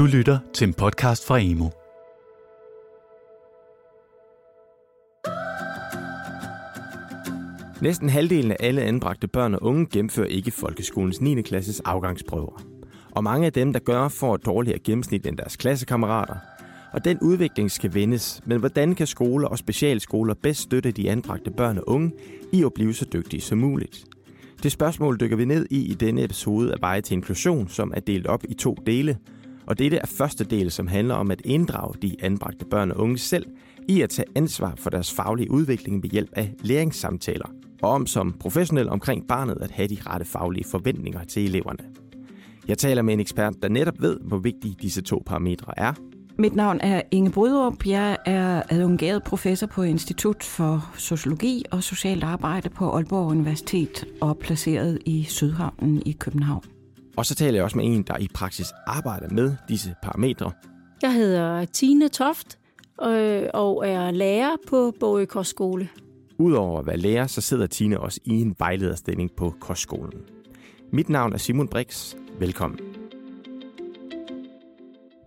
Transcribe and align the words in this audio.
Du 0.00 0.06
lytter 0.06 0.38
til 0.54 0.68
en 0.68 0.74
podcast 0.74 1.26
fra 1.26 1.38
Emo. 1.40 1.68
Næsten 7.82 8.08
halvdelen 8.08 8.50
af 8.50 8.56
alle 8.60 8.82
anbragte 8.82 9.28
børn 9.28 9.54
og 9.54 9.62
unge 9.62 9.86
gennemfører 9.86 10.26
ikke 10.26 10.50
folkeskolens 10.50 11.20
9. 11.20 11.42
klasses 11.42 11.80
afgangsprøver. 11.80 12.62
Og 13.10 13.24
mange 13.24 13.46
af 13.46 13.52
dem, 13.52 13.72
der 13.72 13.80
gør, 13.80 14.08
får 14.08 14.34
et 14.34 14.46
dårligere 14.46 14.78
gennemsnit 14.78 15.26
end 15.26 15.36
deres 15.36 15.56
klassekammerater. 15.56 16.36
Og 16.92 17.04
den 17.04 17.18
udvikling 17.22 17.70
skal 17.70 17.94
vendes. 17.94 18.40
Men 18.46 18.58
hvordan 18.58 18.94
kan 18.94 19.06
skoler 19.06 19.48
og 19.48 19.58
specialskoler 19.58 20.34
bedst 20.34 20.60
støtte 20.60 20.90
de 20.90 21.10
anbragte 21.10 21.50
børn 21.50 21.78
og 21.78 21.88
unge 21.88 22.12
i 22.52 22.64
at 22.64 22.74
blive 22.74 22.94
så 22.94 23.06
dygtige 23.12 23.40
som 23.40 23.58
muligt? 23.58 24.04
Det 24.62 24.72
spørgsmål 24.72 25.20
dykker 25.20 25.36
vi 25.36 25.44
ned 25.44 25.66
i 25.70 25.90
i 25.90 25.94
denne 25.94 26.24
episode 26.24 26.72
af 26.72 26.76
Veje 26.80 27.00
til 27.00 27.14
Inklusion, 27.14 27.68
som 27.68 27.92
er 27.96 28.00
delt 28.00 28.26
op 28.26 28.44
i 28.48 28.54
to 28.54 28.76
dele. 28.86 29.18
Og 29.70 29.78
dette 29.78 29.96
er 29.96 30.06
første 30.06 30.44
del, 30.44 30.70
som 30.70 30.86
handler 30.86 31.14
om 31.14 31.30
at 31.30 31.40
inddrage 31.44 31.94
de 32.02 32.16
anbragte 32.22 32.64
børn 32.64 32.90
og 32.90 33.00
unge 33.00 33.18
selv 33.18 33.46
i 33.88 34.00
at 34.00 34.10
tage 34.10 34.28
ansvar 34.34 34.74
for 34.78 34.90
deres 34.90 35.12
faglige 35.12 35.50
udvikling 35.50 36.02
ved 36.02 36.10
hjælp 36.10 36.28
af 36.32 36.54
læringssamtaler, 36.62 37.46
og 37.82 37.90
om 37.90 38.06
som 38.06 38.32
professionel 38.40 38.88
omkring 38.88 39.28
barnet 39.28 39.58
at 39.60 39.70
have 39.70 39.88
de 39.88 39.96
rette 40.06 40.26
faglige 40.26 40.64
forventninger 40.70 41.24
til 41.24 41.44
eleverne. 41.44 41.78
Jeg 42.68 42.78
taler 42.78 43.02
med 43.02 43.14
en 43.14 43.20
ekspert, 43.20 43.54
der 43.62 43.68
netop 43.68 43.94
ved, 44.00 44.18
hvor 44.20 44.38
vigtige 44.38 44.76
disse 44.82 45.02
to 45.02 45.22
parametre 45.26 45.72
er. 45.76 45.92
Mit 46.38 46.54
navn 46.54 46.80
er 46.80 47.02
Inge 47.10 47.30
Brydrup. 47.30 47.86
Jeg 47.86 48.16
er 48.26 48.62
adjungeret 48.68 49.22
professor 49.22 49.66
på 49.66 49.82
Institut 49.82 50.42
for 50.42 50.90
Sociologi 50.96 51.64
og 51.70 51.82
Socialt 51.82 52.24
Arbejde 52.24 52.70
på 52.70 52.90
Aalborg 52.90 53.26
Universitet 53.26 54.04
og 54.20 54.38
placeret 54.38 54.98
i 55.06 55.24
Sydhavnen 55.24 56.02
i 56.06 56.12
København. 56.12 56.79
Og 57.16 57.26
så 57.26 57.34
taler 57.34 57.54
jeg 57.54 57.64
også 57.64 57.76
med 57.76 57.86
en, 57.86 58.02
der 58.02 58.16
i 58.18 58.28
praksis 58.34 58.72
arbejder 58.86 59.28
med 59.28 59.56
disse 59.68 59.94
parametre. 60.02 60.52
Jeg 61.02 61.14
hedder 61.14 61.64
Tine 61.64 62.08
Toft 62.08 62.58
øh, 63.02 63.42
og 63.54 63.88
er 63.88 64.10
lærer 64.10 64.56
på 64.68 64.94
Bogø 65.00 65.24
Kostskole. 65.24 65.88
Udover 66.38 66.80
at 66.80 66.86
være 66.86 66.96
lærer, 66.96 67.26
så 67.26 67.40
sidder 67.40 67.66
Tine 67.66 68.00
også 68.00 68.20
i 68.24 68.30
en 68.30 68.54
vejlederstilling 68.58 69.30
på 69.36 69.54
kostskolen. 69.60 70.20
Mit 70.92 71.08
navn 71.08 71.32
er 71.32 71.36
Simon 71.36 71.68
Brix. 71.68 72.14
Velkommen. 72.38 72.80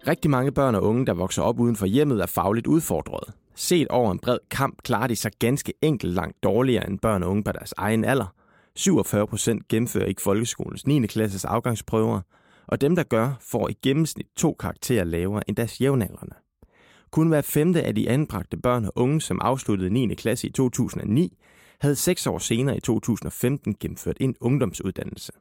Rigtig 0.08 0.32
mange 0.32 0.52
børn 0.52 0.76
og 0.76 0.84
unge, 0.84 1.06
der 1.06 1.14
vokser 1.14 1.42
op 1.42 1.60
uden 1.60 1.76
for 1.76 1.86
hjemmet, 1.86 2.22
er 2.22 2.26
fagligt 2.26 2.68
udfordret. 2.68 3.34
Set 3.56 3.88
over 3.88 4.12
en 4.12 4.20
bred 4.20 4.38
kamp 4.52 4.84
klarer 4.84 5.08
de 5.08 5.16
sig 5.16 5.32
ganske 5.40 5.74
enkelt 5.82 6.14
langt 6.14 6.44
dårligere 6.44 6.90
end 6.90 7.00
børn 7.00 7.24
og 7.24 7.30
unge 7.30 7.44
på 7.44 7.52
deres 7.52 7.74
egen 7.78 8.06
alder. 8.06 8.34
47 8.76 9.28
procent 9.28 9.68
gennemfører 9.68 10.06
ikke 10.06 10.22
folkeskolens 10.22 10.88
9. 10.88 11.08
klasses 11.08 11.46
afgangsprøver, 11.46 12.22
og 12.68 12.82
dem, 12.82 12.96
der 12.96 13.04
gør, 13.04 13.34
får 13.42 13.70
i 13.70 13.78
gennemsnit 13.82 14.28
to 14.36 14.56
karakterer 14.60 15.04
lavere 15.04 15.50
end 15.50 15.56
deres 15.56 15.82
jævnaldrende. 15.82 16.36
Kun 17.12 17.28
hver 17.28 17.42
femte 17.42 17.84
af 17.84 17.96
de 17.96 18.10
anbragte 18.10 18.58
børn 18.58 18.86
og 18.86 18.92
unge, 18.96 19.22
som 19.22 19.40
afsluttede 19.42 19.90
9. 19.90 20.16
klasse 20.16 20.48
i 20.48 20.52
2009, 20.52 21.38
havde 21.82 21.96
seks 21.96 22.28
år 22.28 22.38
senere 22.38 22.78
i 22.78 22.80
2015 22.80 23.76
gennemført 23.80 24.18
en 24.20 24.36
ungdomsuddannelse. 24.42 25.32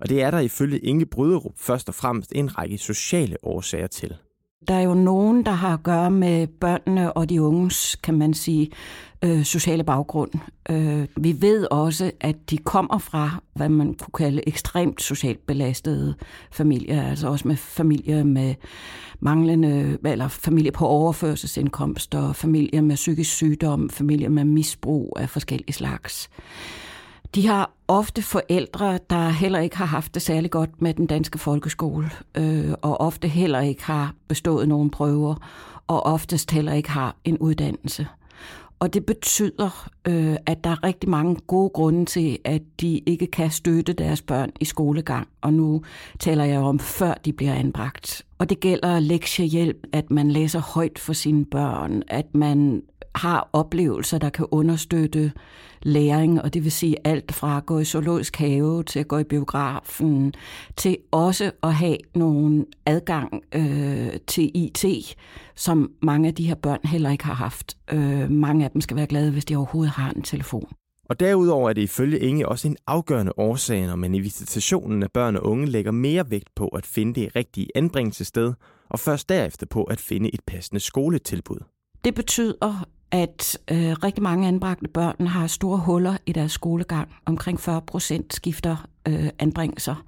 Og 0.00 0.08
det 0.08 0.22
er 0.22 0.30
der 0.30 0.38
ifølge 0.38 0.78
Inge 0.78 1.06
Bryderup 1.06 1.58
først 1.58 1.88
og 1.88 1.94
fremmest 1.94 2.32
en 2.34 2.58
række 2.58 2.78
sociale 2.78 3.36
årsager 3.42 3.86
til. 3.86 4.16
Der 4.68 4.74
er 4.74 4.80
jo 4.80 4.94
nogen, 4.94 5.46
der 5.46 5.52
har 5.52 5.74
at 5.74 5.82
gøre 5.82 6.10
med 6.10 6.46
børnene 6.46 7.12
og 7.12 7.30
de 7.30 7.42
unges, 7.42 7.96
kan 7.96 8.18
man 8.18 8.34
sige, 8.34 8.70
øh, 9.24 9.44
sociale 9.44 9.84
baggrund. 9.84 10.30
Øh, 10.70 11.06
vi 11.16 11.36
ved 11.40 11.66
også, 11.70 12.10
at 12.20 12.50
de 12.50 12.58
kommer 12.58 12.98
fra, 12.98 13.42
hvad 13.54 13.68
man 13.68 13.94
kunne 13.94 14.26
kalde 14.26 14.48
ekstremt 14.48 15.02
socialt 15.02 15.46
belastede 15.46 16.14
familier, 16.52 17.08
altså 17.08 17.28
også 17.28 17.48
med 17.48 17.56
familier 17.56 18.24
med 18.24 18.54
manglende, 19.20 19.98
eller 20.04 20.28
familier 20.28 20.72
på 20.72 20.86
overførselsindkomster, 20.86 22.32
familier 22.32 22.82
med 22.82 22.96
psykisk 22.96 23.30
sygdom, 23.30 23.90
familier 23.90 24.28
med 24.28 24.44
misbrug 24.44 25.16
af 25.20 25.30
forskellige 25.30 25.72
slags. 25.72 26.30
De 27.34 27.46
har 27.46 27.70
ofte 27.88 28.22
forældre, 28.22 28.98
der 29.10 29.28
heller 29.28 29.58
ikke 29.58 29.76
har 29.76 29.84
haft 29.84 30.14
det 30.14 30.22
særlig 30.22 30.50
godt 30.50 30.82
med 30.82 30.94
den 30.94 31.06
danske 31.06 31.38
folkeskole, 31.38 32.10
øh, 32.34 32.72
og 32.82 33.00
ofte 33.00 33.28
heller 33.28 33.60
ikke 33.60 33.84
har 33.84 34.14
bestået 34.28 34.68
nogen 34.68 34.90
prøver, 34.90 35.34
og 35.86 36.06
oftest 36.06 36.50
heller 36.50 36.72
ikke 36.72 36.90
har 36.90 37.16
en 37.24 37.38
uddannelse. 37.38 38.06
Og 38.78 38.94
det 38.94 39.06
betyder, 39.06 39.90
øh, 40.08 40.36
at 40.46 40.64
der 40.64 40.70
er 40.70 40.84
rigtig 40.84 41.10
mange 41.10 41.36
gode 41.46 41.70
grunde 41.70 42.04
til, 42.04 42.38
at 42.44 42.62
de 42.80 42.98
ikke 42.98 43.26
kan 43.26 43.50
støtte 43.50 43.92
deres 43.92 44.22
børn 44.22 44.50
i 44.60 44.64
skolegang. 44.64 45.28
Og 45.40 45.52
nu 45.52 45.82
taler 46.18 46.44
jeg 46.44 46.60
om, 46.60 46.78
før 46.78 47.14
de 47.14 47.32
bliver 47.32 47.54
anbragt. 47.54 48.22
Og 48.38 48.50
det 48.50 48.60
gælder 48.60 48.98
lektiehjælp, 48.98 49.86
at 49.92 50.10
man 50.10 50.30
læser 50.30 50.60
højt 50.60 50.98
for 50.98 51.12
sine 51.12 51.44
børn, 51.44 52.02
at 52.08 52.34
man 52.34 52.82
har 53.14 53.50
oplevelser, 53.52 54.18
der 54.18 54.30
kan 54.30 54.46
understøtte 54.50 55.32
læring, 55.82 56.42
og 56.42 56.54
det 56.54 56.64
vil 56.64 56.72
sige 56.72 56.96
alt 57.04 57.32
fra 57.32 57.56
at 57.56 57.66
gå 57.66 57.78
i 57.78 57.84
zoologisk 57.84 58.36
have 58.36 58.82
til 58.82 58.98
at 58.98 59.08
gå 59.08 59.18
i 59.18 59.24
biografen, 59.24 60.34
til 60.76 60.96
også 61.10 61.50
at 61.62 61.74
have 61.74 61.96
nogen 62.14 62.66
adgang 62.86 63.42
øh, 63.54 64.08
til 64.26 64.50
IT, 64.54 64.84
som 65.54 65.92
mange 66.02 66.28
af 66.28 66.34
de 66.34 66.46
her 66.46 66.54
børn 66.54 66.80
heller 66.84 67.10
ikke 67.10 67.24
har 67.24 67.34
haft. 67.34 67.76
Øh, 67.92 68.30
mange 68.30 68.64
af 68.64 68.70
dem 68.70 68.80
skal 68.80 68.96
være 68.96 69.06
glade, 69.06 69.30
hvis 69.30 69.44
de 69.44 69.56
overhovedet 69.56 69.92
har 69.92 70.10
en 70.10 70.22
telefon. 70.22 70.68
Og 71.08 71.20
derudover 71.20 71.68
er 71.68 71.72
det 71.72 71.82
ifølge 71.82 72.18
Inge 72.18 72.48
også 72.48 72.68
en 72.68 72.76
afgørende 72.86 73.32
årsag, 73.36 73.86
når 73.86 73.96
man 73.96 74.14
i 74.14 74.20
visitationen 74.20 75.02
af 75.02 75.10
børn 75.10 75.36
og 75.36 75.46
unge 75.46 75.66
lægger 75.66 75.90
mere 75.90 76.30
vægt 76.30 76.54
på 76.56 76.68
at 76.68 76.86
finde 76.86 77.20
det 77.20 77.36
rigtige 77.36 77.68
anbringelsessted, 77.74 78.52
og 78.90 79.00
først 79.00 79.28
derefter 79.28 79.66
på 79.66 79.84
at 79.84 80.00
finde 80.00 80.34
et 80.34 80.40
passende 80.46 80.80
skoletilbud. 80.80 81.58
Det 82.04 82.14
betyder, 82.14 82.86
at 83.14 83.58
øh, 83.70 83.92
rigtig 83.92 84.22
mange 84.22 84.48
anbragte 84.48 84.88
børn 84.88 85.26
har 85.26 85.46
store 85.46 85.78
huller 85.78 86.16
i 86.26 86.32
deres 86.32 86.52
skolegang. 86.52 87.08
Omkring 87.26 87.60
40 87.60 87.82
procent 87.82 88.34
skifter 88.34 88.88
øh, 89.08 89.28
anbringelser. 89.38 90.04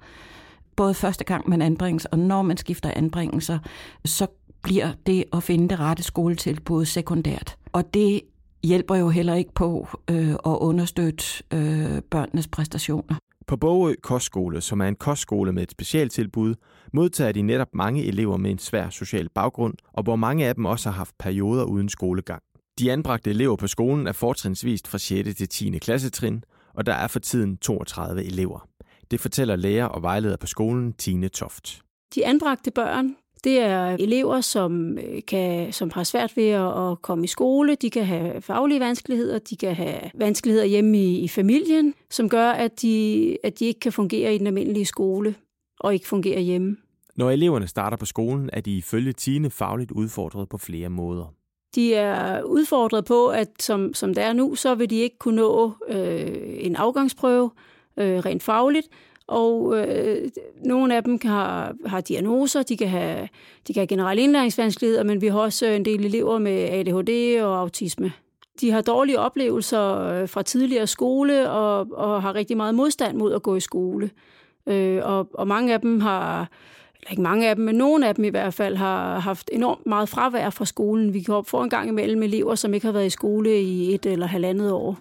Både 0.75 0.93
første 0.93 1.23
gang 1.23 1.49
man 1.49 1.61
anbringes, 1.61 2.05
og 2.05 2.19
når 2.19 2.41
man 2.41 2.57
skifter 2.57 2.91
anbringelser, 2.95 3.59
så 4.05 4.27
bliver 4.61 4.91
det 5.05 5.23
at 5.33 5.43
finde 5.43 5.69
det 5.69 5.79
rette 5.79 6.03
skoletilbud 6.03 6.85
sekundært. 6.85 7.57
Og 7.71 7.93
det 7.93 8.21
hjælper 8.63 8.95
jo 8.95 9.09
heller 9.09 9.33
ikke 9.33 9.53
på 9.53 9.87
øh, 10.09 10.31
at 10.31 10.37
understøtte 10.45 11.43
øh, 11.53 12.01
børnenes 12.01 12.47
præstationer. 12.47 13.15
På 13.47 13.57
Bogø 13.57 13.93
Kostskole, 14.03 14.61
som 14.61 14.81
er 14.81 14.85
en 14.85 14.95
kostskole 14.95 15.51
med 15.53 15.63
et 15.63 15.71
specialtilbud, 15.71 16.55
modtager 16.93 17.31
de 17.31 17.41
netop 17.41 17.67
mange 17.73 18.05
elever 18.05 18.37
med 18.37 18.51
en 18.51 18.59
svær 18.59 18.89
social 18.89 19.29
baggrund, 19.29 19.73
og 19.93 20.03
hvor 20.03 20.15
mange 20.15 20.47
af 20.47 20.55
dem 20.55 20.65
også 20.65 20.89
har 20.89 20.97
haft 20.97 21.17
perioder 21.19 21.63
uden 21.63 21.89
skolegang. 21.89 22.41
De 22.79 22.91
anbragte 22.91 23.29
elever 23.29 23.55
på 23.55 23.67
skolen 23.67 24.07
er 24.07 24.11
fortrinsvist 24.11 24.87
fra 24.87 24.97
6. 24.97 25.35
til 25.35 25.49
10. 25.49 25.77
klassetrin, 25.77 26.43
og 26.73 26.85
der 26.85 26.93
er 26.93 27.07
for 27.07 27.19
tiden 27.19 27.57
32 27.57 28.23
elever. 28.23 28.67
Det 29.11 29.19
fortæller 29.19 29.55
lærer 29.55 29.85
og 29.85 30.01
vejleder 30.01 30.37
på 30.37 30.47
skolen 30.47 30.93
Tine 30.93 31.27
Toft. 31.27 31.81
De 32.15 32.25
anbragte 32.25 32.71
børn, 32.71 33.15
det 33.43 33.59
er 33.59 33.87
elever, 33.87 34.41
som, 34.41 34.97
øh, 34.97 35.21
kan, 35.27 35.73
som 35.73 35.91
har 35.93 36.03
svært 36.03 36.37
ved 36.37 36.49
at 36.49 37.01
komme 37.01 37.23
i 37.23 37.27
skole. 37.27 37.75
De 37.75 37.89
kan 37.89 38.05
have 38.05 38.41
faglige 38.41 38.79
vanskeligheder, 38.79 39.39
de 39.39 39.55
kan 39.55 39.75
have 39.75 39.99
vanskeligheder 40.15 40.65
hjemme 40.65 40.97
i, 40.97 41.19
i 41.19 41.27
familien, 41.27 41.93
som 42.09 42.29
gør, 42.29 42.49
at 42.49 42.81
de, 42.81 43.37
at 43.43 43.59
de 43.59 43.65
ikke 43.65 43.79
kan 43.79 43.91
fungere 43.91 44.35
i 44.35 44.37
den 44.37 44.47
almindelige 44.47 44.85
skole 44.85 45.35
og 45.79 45.93
ikke 45.93 46.07
fungere 46.07 46.41
hjemme. 46.41 46.77
Når 47.15 47.31
eleverne 47.31 47.67
starter 47.67 47.97
på 47.97 48.05
skolen, 48.05 48.49
er 48.53 48.61
de 48.61 48.77
ifølge 48.77 49.13
Tine 49.13 49.49
fagligt 49.49 49.91
udfordret 49.91 50.49
på 50.49 50.57
flere 50.57 50.89
måder. 50.89 51.33
De 51.77 51.93
er 51.93 52.43
udfordret 52.43 53.05
på, 53.05 53.27
at 53.27 53.49
som, 53.59 53.93
som 53.93 54.13
det 54.13 54.23
er 54.23 54.33
nu, 54.33 54.55
så 54.55 54.75
vil 54.75 54.89
de 54.89 54.95
ikke 54.95 55.17
kunne 55.17 55.35
nå 55.35 55.73
øh, 55.87 56.31
en 56.59 56.75
afgangsprøve 56.75 57.51
øh, 57.97 58.19
rent 58.19 58.43
fagligt, 58.43 58.87
og 59.27 59.77
øh, 59.77 60.29
nogle 60.65 60.95
af 60.95 61.03
dem 61.03 61.19
kan 61.19 61.31
har 61.85 62.01
diagnoser, 62.07 62.63
de 62.63 62.77
kan 62.77 62.87
have, 62.87 63.27
de 63.67 63.73
kan 63.73 63.81
have 63.81 63.87
generelle 63.87 64.21
indlæringsvanskeligheder, 64.21 65.03
men 65.03 65.21
vi 65.21 65.27
har 65.27 65.39
også 65.39 65.67
øh, 65.67 65.75
en 65.75 65.85
del 65.85 66.05
elever 66.05 66.39
med 66.39 66.69
ADHD 66.69 67.41
og 67.41 67.59
autisme. 67.59 68.11
De 68.61 68.71
har 68.71 68.81
dårlige 68.81 69.19
oplevelser 69.19 69.99
øh, 69.99 70.29
fra 70.29 70.41
tidligere 70.41 70.87
skole 70.87 71.49
og, 71.49 71.87
og 71.91 72.21
har 72.21 72.35
rigtig 72.35 72.57
meget 72.57 72.75
modstand 72.75 73.17
mod 73.17 73.33
at 73.33 73.43
gå 73.43 73.55
i 73.55 73.59
skole. 73.59 74.09
Øh, 74.67 75.01
og, 75.03 75.29
og 75.33 75.47
mange 75.47 75.73
af 75.73 75.81
dem 75.81 76.01
har 76.01 76.49
eller 76.99 77.11
ikke 77.11 77.21
mange 77.21 77.49
af 77.49 77.55
dem, 77.55 77.65
men 77.65 77.75
nogle 77.75 78.07
af 78.07 78.15
dem 78.15 78.25
i 78.25 78.29
hvert 78.29 78.53
fald, 78.53 78.75
har 78.75 79.19
haft 79.19 79.49
enormt 79.53 79.85
meget 79.85 80.09
fravær 80.09 80.49
fra 80.49 80.65
skolen. 80.65 81.13
Vi 81.13 81.21
kan 81.21 81.43
få 81.47 81.63
en 81.63 81.69
gang 81.69 81.89
imellem 81.89 82.23
elever, 82.23 82.55
som 82.55 82.73
ikke 82.73 82.85
har 82.85 82.93
været 82.93 83.05
i 83.05 83.09
skole 83.09 83.61
i 83.61 83.93
et 83.93 84.05
eller 84.05 84.25
halvandet 84.25 84.71
år. 84.71 84.97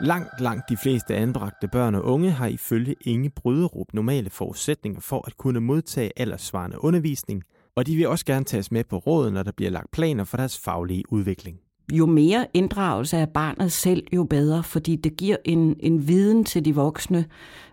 Langt, 0.00 0.40
langt 0.40 0.68
de 0.68 0.76
fleste 0.76 1.14
anbragte 1.14 1.68
børn 1.68 1.94
og 1.94 2.04
unge 2.04 2.30
har 2.30 2.46
ifølge 2.46 2.94
Inge 3.00 3.30
Bryderup 3.30 3.86
normale 3.94 4.30
forudsætninger 4.30 5.00
for 5.00 5.26
at 5.26 5.36
kunne 5.36 5.60
modtage 5.60 6.12
alderssvarende 6.16 6.84
undervisning, 6.84 7.42
og 7.76 7.86
de 7.86 7.96
vil 7.96 8.08
også 8.08 8.24
gerne 8.24 8.44
tages 8.44 8.70
med 8.70 8.84
på 8.84 8.98
råd, 8.98 9.30
når 9.30 9.42
der 9.42 9.52
bliver 9.52 9.70
lagt 9.70 9.90
planer 9.90 10.24
for 10.24 10.36
deres 10.36 10.58
faglige 10.58 11.04
udvikling 11.12 11.58
jo 11.92 12.06
mere 12.06 12.46
inddragelse 12.54 13.16
af 13.16 13.28
barnet 13.28 13.72
selv, 13.72 14.06
jo 14.12 14.24
bedre, 14.24 14.62
fordi 14.62 14.96
det 14.96 15.16
giver 15.16 15.36
en, 15.44 15.76
en 15.80 16.08
viden 16.08 16.44
til 16.44 16.64
de 16.64 16.74
voksne, 16.74 17.24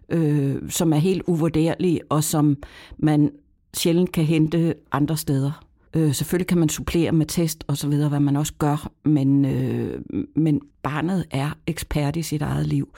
øh, 0.09 0.55
som 0.69 0.93
er 0.93 0.97
helt 0.97 1.23
uvurderlig, 1.27 2.01
og 2.09 2.23
som 2.23 2.57
man 2.97 3.31
sjældent 3.73 4.11
kan 4.11 4.23
hente 4.23 4.75
andre 4.91 5.17
steder. 5.17 5.65
Øh, 5.95 6.13
selvfølgelig 6.13 6.47
kan 6.47 6.57
man 6.57 6.69
supplere 6.69 7.11
med 7.11 7.25
test 7.25 7.63
og 7.67 7.77
så 7.77 7.87
videre, 7.87 8.09
hvad 8.09 8.19
man 8.19 8.35
også 8.35 8.53
gør, 8.59 8.91
men, 9.05 9.45
øh, 9.45 10.01
men 10.35 10.61
barnet 10.83 11.25
er 11.31 11.49
ekspert 11.67 12.15
i 12.15 12.21
sit 12.21 12.41
eget 12.41 12.67
liv, 12.67 12.89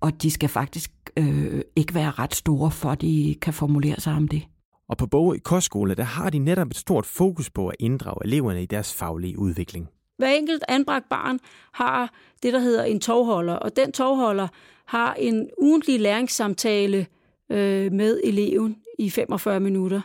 og 0.00 0.22
de 0.22 0.30
skal 0.30 0.48
faktisk 0.48 0.92
øh, 1.16 1.60
ikke 1.76 1.94
være 1.94 2.10
ret 2.10 2.34
store, 2.34 2.70
for 2.70 2.90
at 2.90 3.00
de 3.00 3.36
kan 3.42 3.52
formulere 3.52 4.00
sig 4.00 4.14
om 4.14 4.28
det. 4.28 4.42
Og 4.88 4.96
på 4.96 5.06
Bog 5.06 5.36
i 5.36 5.38
Kostskole, 5.38 5.94
der 5.94 6.02
har 6.02 6.30
de 6.30 6.38
netop 6.38 6.70
et 6.70 6.76
stort 6.76 7.06
fokus 7.06 7.50
på 7.50 7.68
at 7.68 7.76
inddrage 7.78 8.24
eleverne 8.24 8.62
i 8.62 8.66
deres 8.66 8.94
faglige 8.94 9.38
udvikling. 9.38 9.88
Hver 10.18 10.28
enkelt 10.28 10.64
anbragt 10.68 11.08
barn 11.08 11.40
har 11.72 12.14
det, 12.42 12.52
der 12.52 12.58
hedder 12.58 12.84
en 12.84 13.00
tovholder, 13.00 13.54
og 13.54 13.76
den 13.76 13.92
tovholder 13.92 14.48
har 14.84 15.14
en 15.14 15.50
ugentlig 15.58 16.00
læringssamtale 16.00 17.06
øh, 17.50 17.92
med 17.92 18.20
eleven 18.24 18.76
i 18.98 19.10
45 19.10 19.60
minutter, 19.60 20.00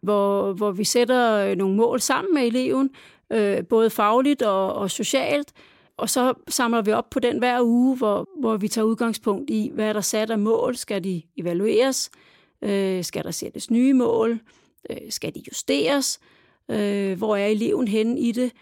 hvor, 0.00 0.52
hvor 0.52 0.70
vi 0.70 0.84
sætter 0.84 1.32
øh, 1.32 1.56
nogle 1.56 1.76
mål 1.76 2.00
sammen 2.00 2.34
med 2.34 2.46
eleven, 2.46 2.90
øh, 3.32 3.64
både 3.64 3.90
fagligt 3.90 4.42
og, 4.42 4.74
og 4.74 4.90
socialt, 4.90 5.52
og 5.96 6.10
så 6.10 6.34
samler 6.48 6.82
vi 6.82 6.92
op 6.92 7.10
på 7.10 7.20
den 7.20 7.38
hver 7.38 7.62
uge, 7.62 7.96
hvor, 7.96 8.28
hvor 8.40 8.56
vi 8.56 8.68
tager 8.68 8.84
udgangspunkt 8.84 9.50
i, 9.50 9.70
hvad 9.74 9.88
er 9.88 9.92
der 9.92 10.00
sat 10.00 10.30
af 10.30 10.38
mål, 10.38 10.76
skal 10.76 11.04
de 11.04 11.22
evalueres, 11.36 12.10
øh, 12.62 13.04
skal 13.04 13.24
der 13.24 13.30
sættes 13.30 13.70
nye 13.70 13.94
mål, 13.94 14.40
øh, 14.90 14.96
skal 15.10 15.34
de 15.34 15.42
justeres, 15.48 16.20
øh, 16.70 17.18
hvor 17.18 17.36
er 17.36 17.46
eleven 17.46 17.88
henne 17.88 18.20
i 18.20 18.32
det, 18.32 18.52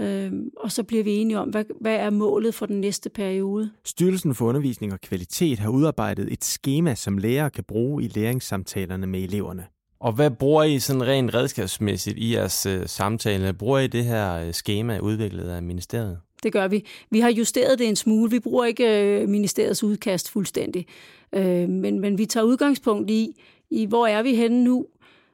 Øhm, 0.00 0.50
og 0.56 0.72
så 0.72 0.82
bliver 0.82 1.04
vi 1.04 1.10
enige 1.10 1.38
om, 1.38 1.48
hvad, 1.48 1.64
hvad 1.80 1.94
er 1.94 2.10
målet 2.10 2.54
for 2.54 2.66
den 2.66 2.80
næste 2.80 3.10
periode. 3.10 3.70
Styrelsen 3.84 4.34
for 4.34 4.46
Undervisning 4.46 4.92
og 4.92 5.00
Kvalitet 5.00 5.58
har 5.58 5.68
udarbejdet 5.68 6.32
et 6.32 6.44
schema, 6.44 6.94
som 6.94 7.18
lærere 7.18 7.50
kan 7.50 7.64
bruge 7.64 8.04
i 8.04 8.08
læringssamtalerne 8.08 9.06
med 9.06 9.20
eleverne. 9.20 9.66
Og 10.00 10.12
hvad 10.12 10.30
bruger 10.30 10.64
I 10.64 10.78
sådan 10.78 11.06
rent 11.06 11.34
redskabsmæssigt 11.34 12.18
i 12.18 12.34
jeres 12.34 12.66
øh, 12.66 12.86
samtale? 12.86 13.52
Bruger 13.52 13.78
I 13.78 13.86
det 13.86 14.04
her 14.04 14.34
øh, 14.34 14.52
schema 14.52 14.98
udviklet 14.98 15.48
af 15.48 15.62
ministeriet? 15.62 16.18
Det 16.42 16.52
gør 16.52 16.68
vi. 16.68 16.84
Vi 17.10 17.20
har 17.20 17.30
justeret 17.30 17.78
det 17.78 17.88
en 17.88 17.96
smule. 17.96 18.30
Vi 18.30 18.40
bruger 18.40 18.64
ikke 18.64 19.02
øh, 19.02 19.28
ministeriets 19.28 19.84
udkast 19.84 20.30
fuldstændig. 20.30 20.86
Øh, 21.32 21.68
men, 21.68 22.00
men 22.00 22.18
vi 22.18 22.26
tager 22.26 22.44
udgangspunkt 22.44 23.10
i, 23.10 23.42
i, 23.70 23.86
hvor 23.86 24.06
er 24.06 24.22
vi 24.22 24.34
henne 24.34 24.64
nu? 24.64 24.86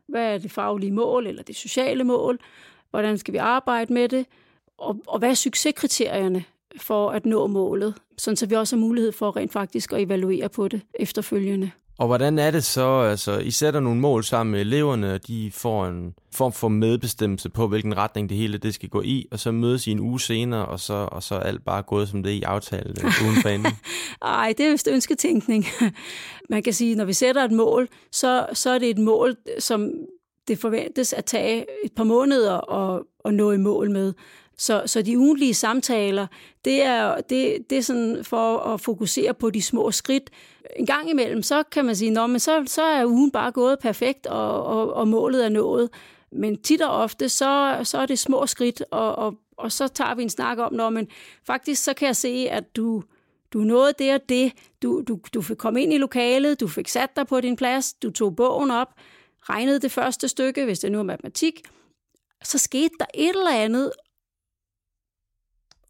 Hvad 0.08 0.34
er 0.34 0.38
det 0.38 0.50
faglige 0.50 0.92
mål 0.92 1.26
eller 1.26 1.42
det 1.42 1.56
sociale 1.56 2.04
mål? 2.04 2.38
Hvordan 2.90 3.18
skal 3.18 3.32
vi 3.32 3.38
arbejde 3.38 3.92
med 3.92 4.08
det? 4.08 4.26
Og, 4.82 4.96
og 5.06 5.18
hvad 5.18 5.30
er 5.30 5.34
succeskriterierne 5.34 6.44
for 6.80 7.10
at 7.10 7.26
nå 7.26 7.46
målet, 7.46 7.94
sådan 8.18 8.36
så 8.36 8.46
vi 8.46 8.54
også 8.54 8.76
har 8.76 8.80
mulighed 8.80 9.12
for 9.12 9.36
rent 9.36 9.52
faktisk 9.52 9.92
at 9.92 10.02
evaluere 10.02 10.48
på 10.48 10.68
det 10.68 10.80
efterfølgende. 10.94 11.70
Og 11.98 12.06
hvordan 12.06 12.38
er 12.38 12.50
det 12.50 12.64
så, 12.64 13.00
altså 13.00 13.38
I 13.38 13.50
sætter 13.50 13.80
nogle 13.80 14.00
mål 14.00 14.24
sammen 14.24 14.52
med 14.52 14.60
eleverne, 14.60 15.14
og 15.14 15.26
de 15.26 15.50
får 15.54 15.86
en 15.86 16.14
form 16.34 16.52
for 16.52 16.68
medbestemmelse 16.68 17.50
på, 17.50 17.68
hvilken 17.68 17.96
retning 17.96 18.28
det 18.28 18.36
hele 18.36 18.58
det 18.58 18.74
skal 18.74 18.88
gå 18.88 19.02
i, 19.02 19.28
og 19.30 19.40
så 19.40 19.52
mødes 19.52 19.86
I 19.86 19.90
en 19.90 20.00
uge 20.00 20.20
senere, 20.20 20.66
og 20.66 20.80
så, 20.80 21.08
og 21.12 21.22
så 21.22 21.34
er 21.34 21.40
alt 21.40 21.64
bare 21.64 21.82
gået 21.82 22.08
som 22.08 22.22
det 22.22 22.30
I 22.30 22.42
aftale 22.42 22.94
uden 23.24 23.42
for? 23.42 23.48
Ej, 24.26 24.54
det 24.58 24.66
er 24.66 24.70
vist 24.70 24.88
ønsketænkning. 24.88 25.66
Man 26.50 26.62
kan 26.62 26.72
sige, 26.72 26.94
når 26.94 27.04
vi 27.04 27.12
sætter 27.12 27.44
et 27.44 27.52
mål, 27.52 27.88
så, 28.12 28.46
så 28.52 28.70
er 28.70 28.78
det 28.78 28.90
et 28.90 28.98
mål, 28.98 29.36
som 29.58 29.92
det 30.48 30.58
forventes 30.58 31.12
at 31.12 31.24
tage 31.24 31.66
et 31.84 31.92
par 31.96 32.04
måneder 32.04 32.70
at, 32.70 33.02
at 33.24 33.34
nå 33.34 33.52
i 33.52 33.56
mål 33.56 33.90
med. 33.90 34.12
Så, 34.56 34.82
så 34.86 35.02
de 35.02 35.18
ugentlige 35.18 35.54
samtaler, 35.54 36.26
det 36.64 36.82
er, 36.82 37.20
det, 37.20 37.70
det 37.70 37.78
er 37.78 37.82
sådan 37.82 38.24
for 38.24 38.58
at 38.58 38.80
fokusere 38.80 39.34
på 39.34 39.50
de 39.50 39.62
små 39.62 39.90
skridt. 39.90 40.30
En 40.76 40.86
gang 40.86 41.10
imellem, 41.10 41.42
så 41.42 41.62
kan 41.62 41.84
man 41.84 41.96
sige, 41.96 42.10
Nå, 42.10 42.26
men 42.26 42.40
så, 42.40 42.64
så 42.66 42.82
er 42.82 43.06
ugen 43.06 43.30
bare 43.30 43.52
gået 43.52 43.78
perfekt, 43.78 44.26
og, 44.26 44.64
og, 44.64 44.94
og 44.94 45.08
målet 45.08 45.44
er 45.44 45.48
nået. 45.48 45.90
Men 46.32 46.62
tit 46.62 46.82
og 46.82 46.90
ofte, 46.90 47.28
så, 47.28 47.80
så 47.84 47.98
er 47.98 48.06
det 48.06 48.18
små 48.18 48.46
skridt, 48.46 48.82
og, 48.90 49.16
og, 49.16 49.34
og 49.56 49.72
så 49.72 49.88
tager 49.88 50.14
vi 50.14 50.22
en 50.22 50.30
snak 50.30 50.58
om, 50.58 50.72
Nå, 50.72 50.90
men 50.90 51.08
faktisk 51.46 51.84
så 51.84 51.94
kan 51.94 52.06
jeg 52.06 52.16
se, 52.16 52.46
at 52.50 52.76
du, 52.76 53.02
du 53.52 53.58
nåede 53.58 53.92
det 53.98 54.14
og 54.14 54.20
det. 54.28 54.52
Du, 54.82 55.02
du, 55.08 55.20
du 55.34 55.42
fik 55.42 55.56
komme 55.56 55.82
ind 55.82 55.92
i 55.92 55.98
lokalet, 55.98 56.60
du 56.60 56.68
fik 56.68 56.88
sat 56.88 57.16
dig 57.16 57.26
på 57.26 57.40
din 57.40 57.56
plads, 57.56 57.92
du 57.92 58.10
tog 58.10 58.36
bogen 58.36 58.70
op, 58.70 58.88
regnede 59.40 59.80
det 59.80 59.92
første 59.92 60.28
stykke, 60.28 60.64
hvis 60.64 60.78
det 60.78 60.92
nu 60.92 60.98
er 60.98 61.02
matematik, 61.02 61.62
så 62.44 62.58
skete 62.58 62.94
der 62.98 63.06
et 63.14 63.28
eller 63.28 63.50
andet, 63.50 63.92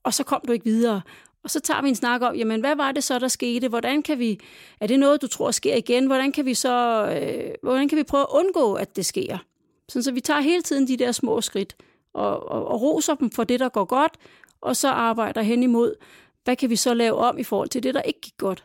og 0.02 0.14
så 0.14 0.24
kom 0.24 0.40
du 0.46 0.52
ikke 0.52 0.64
videre. 0.64 1.00
Og 1.44 1.50
så 1.50 1.60
tager 1.60 1.82
vi 1.82 1.88
en 1.88 1.94
snak 1.94 2.22
om, 2.22 2.34
jamen 2.34 2.60
hvad 2.60 2.76
var 2.76 2.92
det 2.92 3.04
så, 3.04 3.18
der 3.18 3.28
skete? 3.28 3.68
Hvordan 3.68 4.02
kan 4.02 4.18
vi, 4.18 4.40
er 4.80 4.86
det 4.86 5.00
noget, 5.00 5.22
du 5.22 5.26
tror 5.26 5.50
sker 5.50 5.76
igen? 5.76 6.06
Hvordan 6.06 6.32
kan 6.32 6.46
vi 6.46 6.54
så, 6.54 7.06
øh, 7.06 7.54
hvordan 7.62 7.88
kan 7.88 7.98
vi 7.98 8.02
prøve 8.02 8.22
at 8.22 8.28
undgå, 8.30 8.74
at 8.74 8.96
det 8.96 9.06
sker? 9.06 9.38
Sådan, 9.88 10.02
så 10.02 10.12
vi 10.12 10.20
tager 10.20 10.40
hele 10.40 10.62
tiden 10.62 10.88
de 10.88 10.96
der 10.96 11.12
små 11.12 11.40
skridt 11.40 11.76
og, 12.14 12.48
og, 12.50 12.66
og 12.66 12.82
roser 12.82 13.14
dem 13.14 13.30
for 13.30 13.44
det, 13.44 13.60
der 13.60 13.68
går 13.68 13.84
godt, 13.84 14.12
og 14.60 14.76
så 14.76 14.88
arbejder 14.88 15.42
hen 15.42 15.62
imod, 15.62 15.94
hvad 16.44 16.56
kan 16.56 16.70
vi 16.70 16.76
så 16.76 16.94
lave 16.94 17.14
om 17.16 17.38
i 17.38 17.44
forhold 17.44 17.68
til 17.68 17.82
det, 17.82 17.94
der 17.94 18.02
ikke 18.02 18.20
gik 18.20 18.36
godt? 18.38 18.64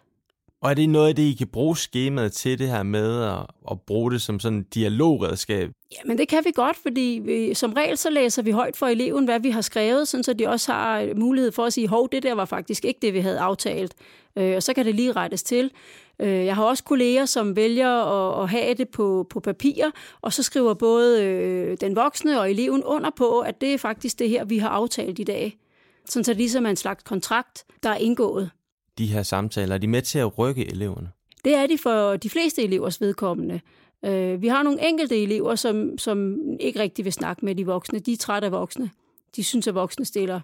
Og 0.62 0.70
er 0.70 0.74
det 0.74 0.90
noget 0.90 1.10
af 1.10 1.16
det, 1.16 1.24
I 1.24 1.34
kan 1.34 1.48
bruge 1.48 1.78
skemaet 1.78 2.34
til 2.34 2.60
det 2.60 2.68
her 2.68 2.84
med 2.84 3.24
at, 3.24 3.46
at 3.72 3.82
bruge 3.82 4.12
det 4.12 4.22
som 4.22 4.40
sådan 4.40 4.60
et 4.60 4.74
dialogredskab? 4.74 5.70
Ja, 5.92 5.98
men 6.06 6.18
det 6.18 6.28
kan 6.28 6.46
vi 6.46 6.52
godt, 6.56 6.78
fordi 6.78 7.22
vi, 7.26 7.54
som 7.54 7.74
regel 7.74 7.98
så 7.98 8.10
læser 8.10 8.42
vi 8.42 8.52
højt 8.52 8.78
for 8.78 8.88
eleven, 8.88 9.26
hvad 9.26 9.40
vi 9.40 9.50
har 9.50 9.62
skrevet, 9.62 10.08
sådan 10.08 10.24
så 10.24 10.34
de 10.34 10.48
også 10.48 10.72
har 10.72 11.02
øh, 11.02 11.18
mulighed 11.18 11.52
for 11.52 11.66
at 11.66 11.74
sige, 11.74 11.88
hov, 11.88 12.10
det 12.12 12.24
der 12.24 12.34
var 12.34 12.46
faktisk 12.46 12.86
ikke 12.86 13.00
det, 13.02 13.14
vi 13.14 13.20
havde 13.20 13.40
aftalt. 13.40 13.94
Øh, 14.38 14.56
og 14.56 14.64
så 14.64 14.74
kan 14.74 14.86
det 14.86 14.96
lige 14.96 15.12
rettes 15.12 15.44
til. 15.44 15.72
Øh, 16.20 16.46
jeg 16.46 16.56
har 16.56 16.64
også 16.64 16.84
kolleger, 16.84 17.26
som 17.26 17.56
vælger 17.56 17.90
at, 17.90 18.44
at 18.44 18.50
have 18.50 18.74
det 18.74 18.90
på, 18.90 19.28
på 19.30 19.40
papir, 19.40 19.86
og 20.22 20.34
så 20.34 20.44
skriver 20.44 20.74
både 20.74 21.24
øh, 21.24 21.78
den 21.82 21.96
voksne 21.96 22.40
og 22.40 22.52
eleven 22.52 22.84
under 22.84 23.10
på, 23.18 23.40
at 23.40 23.62
det 23.62 23.74
er 23.74 23.78
faktisk 23.78 24.20
det 24.20 24.30
her, 24.30 24.46
vi 24.46 24.58
har 24.58 24.70
aftalt 24.70 25.20
i 25.20 25.24
dag. 25.24 25.58
Sådan 26.06 26.24
så 26.24 26.32
det 26.32 26.38
ligesom 26.38 26.66
er 26.66 26.70
en 26.70 26.76
slags 26.76 27.04
kontrakt, 27.04 27.66
der 27.84 27.90
er 27.90 27.98
indgået 27.98 28.50
de 28.98 29.08
her 29.08 29.24
samtaler? 29.24 29.76
Er 29.76 29.80
de 29.80 29.88
med 29.88 30.02
til 30.02 30.20
at 30.20 30.38
rykke 30.38 30.72
eleverne? 30.72 31.10
Det 31.46 31.56
er 31.56 31.68
de 31.68 31.78
for 31.78 32.18
de 32.18 32.30
fleste 32.30 32.64
elevers 32.64 33.02
vedkommende. 33.02 33.62
Øh, 34.06 34.42
vi 34.42 34.48
har 34.48 34.64
nogle 34.64 34.90
enkelte 34.90 35.24
elever, 35.24 35.56
som, 35.56 35.98
som 35.98 36.38
ikke 36.60 36.80
rigtig 36.80 37.06
vil 37.06 37.14
snakke 37.14 37.46
med 37.46 37.56
de 37.56 37.66
voksne. 37.66 38.00
De 38.00 38.14
er 38.14 38.18
trætte 38.18 38.46
af 38.46 38.52
voksne. 38.52 38.90
De 39.36 39.44
synes, 39.44 39.68
at 39.68 39.76
voksne 39.76 40.06
stiller, 40.06 40.40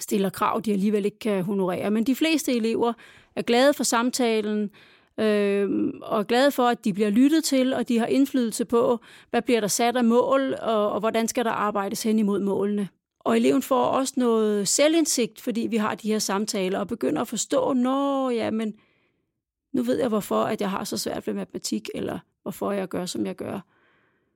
stiller 0.00 0.30
krav, 0.30 0.60
de 0.64 0.72
alligevel 0.72 1.04
ikke 1.04 1.18
kan 1.18 1.44
honorere. 1.44 1.90
Men 1.90 2.04
de 2.04 2.14
fleste 2.14 2.56
elever 2.56 2.92
er 3.36 3.42
glade 3.42 3.74
for 3.74 3.84
samtalen, 3.84 4.70
øh, 5.20 5.92
og 6.02 6.18
er 6.18 6.22
glade 6.22 6.50
for, 6.50 6.66
at 6.68 6.84
de 6.84 6.92
bliver 6.92 7.10
lyttet 7.10 7.44
til, 7.44 7.74
og 7.74 7.88
de 7.88 7.98
har 7.98 8.06
indflydelse 8.06 8.64
på, 8.64 8.98
hvad 9.30 9.42
bliver 9.42 9.60
der 9.60 9.68
sat 9.68 9.96
af 9.96 10.04
mål, 10.04 10.54
og, 10.62 10.92
og 10.92 11.00
hvordan 11.00 11.28
skal 11.28 11.44
der 11.44 11.50
arbejdes 11.50 12.02
hen 12.02 12.18
imod 12.18 12.40
målene. 12.40 12.88
Og 13.20 13.36
eleven 13.36 13.62
får 13.62 13.84
også 13.84 14.14
noget 14.16 14.68
selvindsigt, 14.68 15.40
fordi 15.40 15.60
vi 15.60 15.76
har 15.76 15.94
de 15.94 16.08
her 16.08 16.18
samtaler, 16.18 16.78
og 16.78 16.88
begynder 16.88 17.22
at 17.22 17.28
forstå, 17.28 17.72
nå 17.72 18.30
ja, 18.30 18.50
men 18.50 18.74
nu 19.72 19.82
ved 19.82 19.98
jeg, 19.98 20.08
hvorfor 20.08 20.42
at 20.42 20.60
jeg 20.60 20.70
har 20.70 20.84
så 20.84 20.96
svært 20.96 21.26
ved 21.26 21.34
matematik, 21.34 21.88
eller 21.94 22.18
hvorfor 22.42 22.72
jeg 22.72 22.88
gør, 22.88 23.06
som 23.06 23.26
jeg 23.26 23.36
gør. 23.36 23.60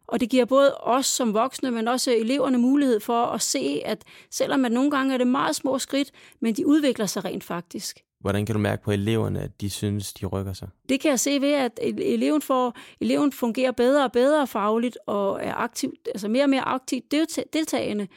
Og 0.07 0.21
det 0.21 0.31
giver 0.31 0.45
både 0.45 0.75
os 0.75 1.07
som 1.07 1.35
voksne, 1.35 1.71
men 1.71 1.89
også 1.89 2.11
eleverne 2.11 2.59
mulighed 2.59 3.01
for 3.01 3.25
at 3.25 3.43
se, 3.43 3.83
at 3.85 4.05
selvom 4.31 4.61
man 4.61 4.73
nogle 4.73 4.91
gange 4.91 5.15
er 5.15 5.19
det 5.19 5.27
meget 5.27 5.57
små 5.57 5.79
skridt, 5.79 6.11
men 6.41 6.55
de 6.55 6.67
udvikler 6.67 7.07
sig 7.07 7.25
rent 7.25 7.45
faktisk. 7.45 8.01
Hvordan 8.21 8.47
kan 8.47 8.55
du 8.55 8.61
mærke 8.61 8.83
på 8.83 8.91
eleverne, 8.91 9.41
at 9.41 9.61
de 9.61 9.71
synes, 9.71 10.13
de 10.13 10.27
rykker 10.27 10.53
sig? 10.53 10.69
Det 10.89 11.01
kan 11.01 11.11
jeg 11.11 11.21
se 11.21 11.41
ved, 11.41 11.53
at 11.53 11.79
eleven, 11.83 12.43
får, 12.43 12.77
eleven 13.01 13.33
fungerer 13.33 13.73
bedre 13.73 14.05
og 14.05 14.13
bedre 14.13 14.47
fagligt 14.47 14.99
og 15.07 15.41
er 15.43 15.55
aktivt, 15.55 16.09
altså 16.09 16.29
mere 16.29 16.45
og 16.45 16.51
mere 16.51 16.61
aktivt 16.63 17.13
deltagende. 17.53 18.09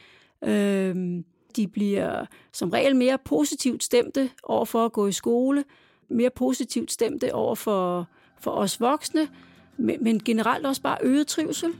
Øh, 0.44 1.22
de 1.56 1.68
bliver 1.68 2.26
som 2.52 2.70
regel 2.70 2.96
mere 2.96 3.18
positivt 3.24 3.84
stemte 3.84 4.30
over 4.42 4.64
for 4.64 4.84
at 4.84 4.92
gå 4.92 5.06
i 5.06 5.12
skole, 5.12 5.64
mere 6.08 6.30
positivt 6.30 6.92
stemte 6.92 7.34
over 7.34 7.54
for, 7.54 8.08
for 8.40 8.50
os 8.50 8.80
voksne, 8.80 9.28
men, 9.76 10.04
men 10.04 10.20
generelt 10.20 10.66
også 10.66 10.82
bare 10.82 10.98
øget 11.02 11.26
trivsel. 11.26 11.74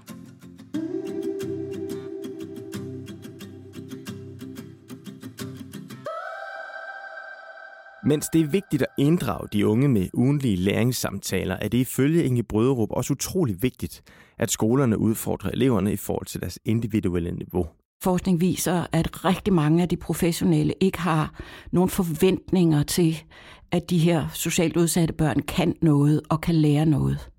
Mens 8.04 8.28
det 8.28 8.40
er 8.40 8.46
vigtigt 8.46 8.82
at 8.82 8.88
inddrage 8.98 9.48
de 9.52 9.66
unge 9.66 9.88
med 9.88 10.08
ugentlige 10.14 10.56
læringssamtaler, 10.56 11.54
er 11.54 11.68
det 11.68 11.78
ifølge 11.78 12.24
Inge 12.24 12.42
Brøderup 12.42 12.88
også 12.90 13.12
utrolig 13.12 13.62
vigtigt, 13.62 14.02
at 14.38 14.50
skolerne 14.50 14.98
udfordrer 14.98 15.50
eleverne 15.50 15.92
i 15.92 15.96
forhold 15.96 16.26
til 16.26 16.40
deres 16.40 16.58
individuelle 16.64 17.30
niveau. 17.30 17.66
Forskning 18.02 18.40
viser, 18.40 18.86
at 18.92 19.24
rigtig 19.24 19.52
mange 19.52 19.82
af 19.82 19.88
de 19.88 19.96
professionelle 19.96 20.74
ikke 20.80 20.98
har 20.98 21.40
nogen 21.70 21.90
forventninger 21.90 22.82
til, 22.82 23.22
at 23.70 23.90
de 23.90 23.98
her 23.98 24.28
socialt 24.34 24.76
udsatte 24.76 25.14
børn 25.14 25.40
kan 25.40 25.74
noget 25.82 26.20
og 26.28 26.40
kan 26.40 26.54
lære 26.54 26.86
noget. 26.86 27.30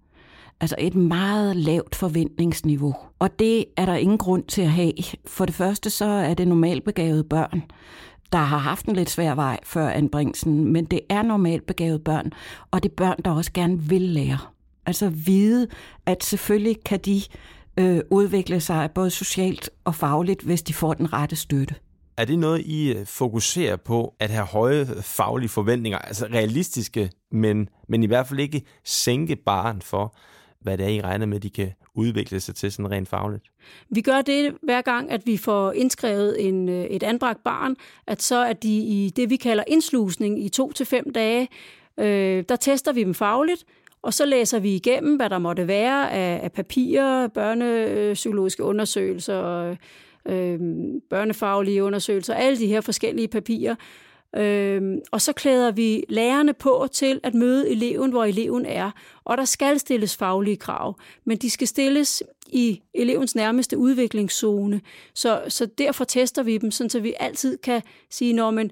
Altså 0.62 0.76
et 0.80 0.96
meget 0.96 1.56
lavt 1.56 1.96
forventningsniveau. 1.96 2.96
Og 3.20 3.40
det 3.40 3.66
er 3.78 3.86
der 3.86 3.96
ingen 3.96 4.18
grund 4.18 4.44
til 4.44 4.62
at 4.62 4.70
have. 4.70 4.94
For 5.26 5.46
det 5.46 5.56
første 5.56 5.90
så 5.90 6.06
er 6.06 6.34
det 6.34 6.48
normalbegavede 6.48 7.24
børn, 7.24 7.64
der 8.32 8.38
har 8.38 8.58
haft 8.58 8.86
en 8.86 8.96
lidt 8.96 9.10
svær 9.10 9.36
vej 9.36 9.60
før 9.64 9.90
anbringelsen, 9.90 10.74
men 10.74 10.86
det 10.86 11.00
er 11.10 11.22
normalt 11.22 11.66
begavede 11.66 12.00
børn, 12.00 12.32
og 12.72 12.84
det 12.84 12.90
er 12.90 12.96
børn, 12.96 13.18
der 13.26 13.32
også 13.32 13.52
gerne 13.54 13.80
vil 13.80 14.02
lære. 14.02 14.38
Altså 14.86 15.10
vide, 15.10 15.68
at 16.06 16.24
selvfølgelig 16.24 16.84
kan 16.84 17.00
de 17.00 17.22
øh, 17.78 18.02
udvikle 18.12 18.60
sig 18.60 18.90
både 18.96 19.10
socialt 19.10 19.70
og 19.84 19.96
fagligt, 19.96 20.42
hvis 20.42 20.62
de 20.62 20.74
får 20.74 20.94
den 20.94 21.14
rette 21.14 21.36
støtte. 21.36 21.76
Er 22.18 22.26
det 22.26 22.40
noget, 22.40 22.62
I 22.66 22.94
øh, 22.94 23.06
fokuserer 23.06 23.76
på, 23.76 24.16
at 24.20 24.30
have 24.30 24.46
høje 24.46 24.86
faglige 25.02 25.50
forventninger, 25.50 26.00
altså 26.00 26.26
realistiske, 26.26 27.12
men, 27.32 27.70
men 27.88 28.04
i 28.04 28.08
hvert 28.08 28.28
fald 28.28 28.40
ikke 28.40 28.62
sænke 28.84 29.36
baren 29.36 29.82
for, 29.82 30.16
hvad 30.62 30.78
det 30.78 30.86
er, 30.86 30.90
I 30.90 31.02
regner 31.02 31.26
med, 31.26 31.40
de 31.40 31.50
kan 31.50 31.72
udvikle 31.96 32.40
sig 32.40 32.56
til 32.56 32.72
sådan 32.72 32.92
rent 32.92 33.10
fagligt? 33.10 33.44
Vi 33.90 34.02
gør 34.02 34.22
det 34.22 34.54
hver 34.64 34.82
gang, 34.82 35.12
at 35.12 35.22
vi 35.26 35.38
får 35.38 35.72
indskrevet 35.72 36.48
en, 36.48 36.70
øh, 36.70 36.86
et 36.86 37.04
anbragt 37.04 37.44
barn, 37.44 37.76
at 38.08 38.22
så 38.22 38.36
er 38.36 38.54
de 38.54 38.78
i 38.78 39.14
det, 39.16 39.30
vi 39.30 39.36
kalder 39.36 39.64
indslusning 39.68 40.46
i 40.46 40.50
to 40.50 40.72
til 40.72 40.86
fem 40.86 41.14
dage, 41.14 41.48
øh, 42.00 42.44
der 42.50 42.56
tester 42.56 42.94
vi 42.94 43.04
dem 43.04 43.14
fagligt, 43.14 43.66
og 44.02 44.14
så 44.14 44.26
læser 44.26 44.60
vi 44.60 44.76
igennem, 44.76 45.16
hvad 45.16 45.30
der 45.30 45.38
måtte 45.38 45.68
være 45.68 46.12
af, 46.12 46.40
af 46.44 46.52
papirer, 46.52 47.28
børnepsykologiske 47.28 48.64
undersøgelser, 48.64 49.76
øh, 50.26 50.60
børnefaglige 51.10 51.84
undersøgelser, 51.84 52.34
alle 52.34 52.60
de 52.60 52.68
her 52.68 52.82
forskellige 52.82 53.28
papirer. 53.28 53.76
Øh, 54.36 54.98
og 55.12 55.22
så 55.22 55.34
klæder 55.34 55.72
vi 55.72 56.04
lærerne 56.10 56.54
på 56.54 56.88
til 56.92 57.20
at 57.24 57.34
møde 57.34 57.70
eleven, 57.70 58.12
hvor 58.12 58.26
eleven 58.26 58.66
er. 58.66 58.92
Og 59.24 59.38
der 59.38 59.46
skal 59.46 59.80
stilles 59.80 60.18
faglige 60.18 60.58
krav, 60.58 61.00
men 61.26 61.38
de 61.38 61.50
skal 61.50 61.68
stilles 61.68 62.24
i 62.48 62.82
elevens 62.94 63.36
nærmeste 63.36 63.78
udviklingszone. 63.78 64.82
Så, 65.14 65.42
så 65.48 65.66
derfor 65.66 66.04
tester 66.04 66.44
vi 66.44 66.58
dem, 66.58 66.72
sådan 66.72 66.90
så 66.90 67.00
vi 67.00 67.14
altid 67.20 67.58
kan 67.58 67.82
sige, 68.10 68.34
når 68.34 68.52
man 68.52 68.72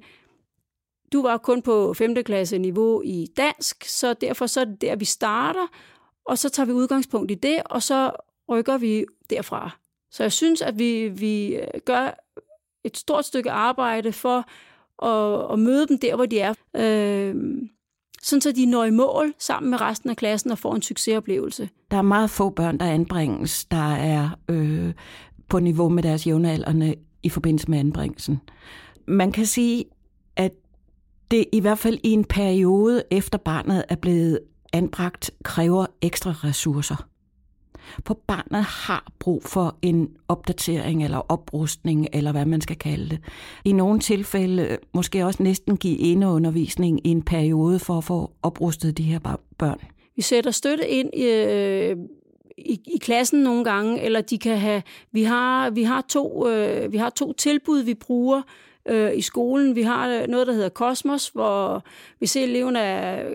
du 1.13 1.21
var 1.21 1.37
kun 1.37 1.61
på 1.61 1.93
5. 1.93 2.23
klasse 2.23 2.57
niveau 2.57 3.01
i 3.01 3.27
dansk, 3.37 3.85
så 3.85 4.13
derfor 4.13 4.47
så 4.47 4.61
er 4.61 4.65
det 4.65 4.81
der, 4.81 4.95
vi 4.95 5.05
starter, 5.05 5.67
og 6.25 6.37
så 6.37 6.49
tager 6.49 6.67
vi 6.67 6.73
udgangspunkt 6.73 7.31
i 7.31 7.35
det, 7.35 7.57
og 7.65 7.83
så 7.83 8.11
rykker 8.49 8.77
vi 8.77 9.05
derfra. 9.29 9.77
Så 10.11 10.23
jeg 10.23 10.31
synes, 10.31 10.61
at 10.61 10.79
vi, 10.79 11.07
vi 11.07 11.55
øh, 11.55 11.67
gør 11.85 12.23
et 12.83 12.97
stort 12.97 13.25
stykke 13.25 13.51
arbejde 13.51 14.11
for 14.11 14.45
at, 15.05 15.53
at 15.53 15.59
møde 15.59 15.87
dem 15.87 15.99
der, 15.99 16.15
hvor 16.15 16.25
de 16.25 16.39
er. 16.39 16.53
Øh, 16.75 17.35
sådan 18.21 18.41
så 18.41 18.51
de 18.51 18.65
når 18.65 18.83
i 18.83 18.91
mål 18.91 19.33
sammen 19.39 19.69
med 19.69 19.81
resten 19.81 20.09
af 20.09 20.17
klassen 20.17 20.51
og 20.51 20.57
får 20.57 20.75
en 20.75 20.81
succesoplevelse. 20.81 21.69
Der 21.91 21.97
er 21.97 22.01
meget 22.01 22.29
få 22.29 22.49
børn, 22.49 22.77
der 22.79 22.85
anbringes, 22.85 23.65
der 23.65 23.93
er 23.93 24.29
øh, 24.49 24.93
på 25.49 25.59
niveau 25.59 25.89
med 25.89 26.03
deres 26.03 26.27
jævnaldrende 26.27 26.95
i 27.23 27.29
forbindelse 27.29 27.69
med 27.69 27.79
anbringelsen. 27.79 28.41
Man 29.07 29.31
kan 29.31 29.45
sige, 29.45 29.85
det 31.31 31.45
i 31.51 31.59
hvert 31.59 31.79
fald 31.79 31.97
i 32.03 32.11
en 32.11 32.25
periode 32.25 33.03
efter 33.11 33.37
barnet 33.37 33.83
er 33.89 33.95
blevet 33.95 34.39
anbragt, 34.73 35.31
kræver 35.43 35.85
ekstra 36.01 36.31
ressourcer. 36.31 37.07
For 38.05 38.19
barnet 38.27 38.63
har 38.63 39.11
brug 39.19 39.43
for 39.43 39.77
en 39.81 40.09
opdatering 40.27 41.03
eller 41.03 41.17
oprustning, 41.17 42.07
eller 42.13 42.31
hvad 42.31 42.45
man 42.45 42.61
skal 42.61 42.75
kalde 42.75 43.09
det. 43.09 43.19
I 43.65 43.71
nogle 43.71 43.99
tilfælde 43.99 44.77
måske 44.93 45.25
også 45.25 45.43
næsten 45.43 45.77
give 45.77 46.25
undervisning 46.25 47.07
i 47.07 47.09
en 47.09 47.21
periode 47.21 47.79
for 47.79 47.97
at 47.97 48.03
få 48.03 48.31
oprustet 48.41 48.97
de 48.97 49.03
her 49.03 49.19
børn. 49.57 49.79
Vi 50.15 50.21
sætter 50.21 50.51
støtte 50.51 50.87
ind 50.87 51.09
i, 51.13 51.23
øh, 51.23 51.97
i, 52.57 52.79
i 52.95 52.97
klassen 53.01 53.39
nogle 53.39 53.63
gange, 53.63 54.01
eller 54.01 54.21
de 54.21 54.37
kan 54.37 54.57
have, 54.57 54.81
vi 55.11 55.23
har, 55.23 55.69
vi 55.69 55.83
har, 55.83 56.05
to, 56.09 56.49
øh, 56.49 56.91
vi 56.91 56.97
har 56.97 57.09
to 57.09 57.33
tilbud, 57.33 57.79
vi 57.79 57.93
bruger, 57.93 58.41
øh, 58.87 59.17
i 59.17 59.21
skolen. 59.21 59.75
Vi 59.75 59.81
har 59.81 60.09
øh, 60.09 60.27
noget, 60.27 60.47
der 60.47 60.53
hedder 60.53 60.69
Kosmos, 60.69 61.29
hvor 61.29 61.83
vi 62.19 62.27
ser, 62.27 62.43
at 62.43 62.49
eleverne 62.49 62.79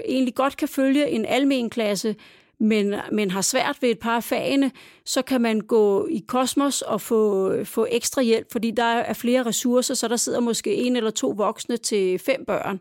egentlig 0.08 0.34
godt 0.34 0.56
kan 0.56 0.68
følge 0.68 1.10
en 1.10 1.26
almen 1.26 1.70
klasse, 1.70 2.16
men, 2.58 2.94
men 3.12 3.30
har 3.30 3.40
svært 3.40 3.78
ved 3.80 3.90
et 3.90 3.98
par 3.98 4.16
af 4.16 4.24
fagene, 4.24 4.70
så 5.04 5.22
kan 5.22 5.40
man 5.40 5.60
gå 5.60 6.06
i 6.06 6.24
Kosmos 6.26 6.82
og 6.82 7.00
få, 7.00 7.54
få 7.64 7.86
ekstra 7.90 8.22
hjælp, 8.22 8.52
fordi 8.52 8.70
der 8.70 8.84
er 8.84 9.12
flere 9.12 9.42
ressourcer, 9.42 9.94
så 9.94 10.08
der 10.08 10.16
sidder 10.16 10.40
måske 10.40 10.74
en 10.74 10.96
eller 10.96 11.10
to 11.10 11.34
voksne 11.36 11.76
til 11.76 12.18
fem 12.18 12.44
børn. 12.44 12.80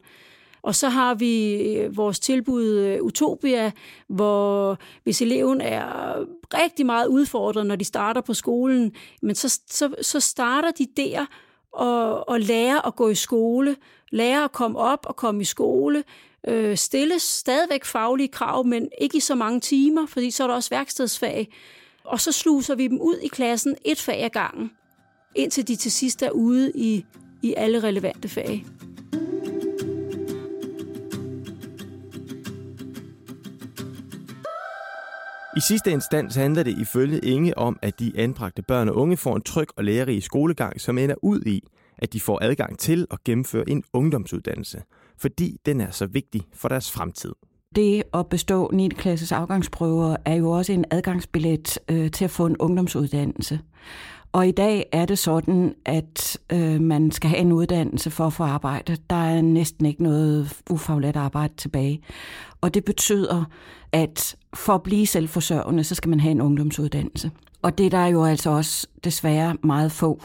Og 0.62 0.76
så 0.76 0.90
har 0.90 1.16
vi 1.16 1.54
øh, 1.54 1.98
vores 1.98 2.20
tilbud 2.20 2.66
øh, 2.66 3.02
Utopia, 3.02 3.72
hvor 4.08 4.78
hvis 5.04 5.22
eleven 5.22 5.62
er 5.62 6.16
rigtig 6.54 6.86
meget 6.86 7.08
udfordret, 7.08 7.66
når 7.66 7.76
de 7.76 7.86
starter 7.86 8.22
på 8.22 8.34
skolen, 8.34 8.92
men 9.22 9.36
så, 9.36 9.60
så, 9.68 9.94
så 10.02 10.20
starter 10.20 10.72
de 10.72 10.88
der, 10.98 11.26
og, 11.74 12.30
og 12.30 12.40
lære 12.40 12.86
at 12.88 12.96
gå 12.96 13.10
i 13.10 13.16
skole, 13.16 13.76
lære 14.12 14.44
at 14.44 14.52
komme 14.52 14.80
op 14.80 15.06
og 15.06 15.16
komme 15.16 15.42
i 15.42 15.46
skole, 15.46 16.04
øh, 16.48 16.78
stilles 16.78 17.22
stadigvæk 17.22 17.86
faglige 17.86 18.28
krav, 18.28 18.66
men 18.66 18.90
ikke 19.02 19.18
i 19.18 19.20
så 19.20 19.36
mange 19.36 19.60
timer, 19.60 20.06
fordi 20.06 20.32
så 20.32 20.44
er 20.44 20.48
der 20.48 20.56
også 20.56 20.70
værkstedsfag. 20.70 21.54
Og 22.04 22.20
så 22.20 22.32
sluser 22.32 22.76
vi 22.76 22.88
dem 22.88 23.02
ud 23.02 23.18
i 23.24 23.28
klassen 23.28 23.76
et 23.86 24.02
fag 24.02 24.24
ad 24.24 24.30
gangen, 24.30 24.72
indtil 25.36 25.68
de 25.68 25.76
til 25.76 25.92
sidst 25.92 26.22
er 26.22 26.32
ude 26.32 26.72
i, 26.76 27.06
i 27.42 27.54
alle 27.58 27.80
relevante 27.80 28.30
fag. 28.30 28.66
I 35.58 35.60
sidste 35.60 35.92
instans 35.92 36.36
handler 36.36 36.64
det 36.64 36.78
ifølge 36.78 37.20
Inge 37.20 37.58
om, 37.58 37.80
at 37.82 38.00
de 38.00 38.12
anbragte 38.16 38.62
børn 38.62 38.90
og 38.90 38.96
unge 38.96 39.18
får 39.18 39.36
en 39.36 39.42
tryg 39.42 39.68
og 39.76 39.84
lærerig 39.84 40.24
skolegang, 40.24 40.82
som 40.82 40.98
ender 40.98 41.16
ud 41.22 41.42
i, 41.42 41.68
at 41.98 42.14
de 42.14 42.20
får 42.20 42.40
adgang 42.42 42.80
til 42.80 43.08
at 43.12 43.24
gennemføre 43.24 43.70
en 43.70 43.84
ungdomsuddannelse, 43.94 44.84
fordi 45.18 45.58
den 45.66 45.82
er 45.82 45.92
så 45.92 46.06
vigtig 46.06 46.42
for 46.54 46.68
deres 46.68 46.92
fremtid. 46.92 47.32
Det 47.76 48.04
at 48.14 48.28
bestå 48.28 48.70
9. 48.74 48.90
klasses 48.90 49.32
afgangsprøver 49.32 50.18
er 50.26 50.36
jo 50.36 50.52
også 50.52 50.74
en 50.74 50.86
adgangsbillet 50.92 51.80
øh, 51.90 52.12
til 52.12 52.26
at 52.26 52.32
få 52.32 52.46
en 52.46 52.58
ungdomsuddannelse. 52.58 53.60
Og 54.34 54.48
i 54.48 54.52
dag 54.52 54.86
er 54.92 55.06
det 55.06 55.20
sådan, 55.20 55.76
at 55.86 56.38
øh, 56.52 56.82
man 56.82 57.12
skal 57.12 57.30
have 57.30 57.40
en 57.40 57.52
uddannelse 57.52 58.12
for 58.12 58.26
at 58.26 58.34
få 58.34 58.44
arbejde. 58.44 58.98
Der 59.10 59.16
er 59.16 59.42
næsten 59.42 59.86
ikke 59.86 60.04
noget 60.04 60.62
ufaglært 60.70 61.16
arbejde 61.16 61.54
tilbage. 61.58 62.02
Og 62.62 62.74
det 62.74 62.86
betyder, 62.86 63.46
at 63.92 64.36
for 64.54 64.74
at 64.74 64.84
blive 64.84 65.08
selvforsørgende, 65.08 65.84
så 65.84 65.96
skal 65.96 66.10
man 66.10 66.20
have 66.20 66.32
en 66.32 66.42
ungdomsuddannelse. 66.42 67.32
Og 67.62 67.78
det 67.78 67.92
der 67.92 67.98
er 67.98 68.04
der 68.04 68.12
jo 68.12 68.24
altså 68.24 68.50
også 68.50 68.88
desværre 69.04 69.58
meget 69.64 69.92
få 69.92 70.22